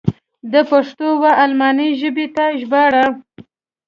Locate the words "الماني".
1.45-1.89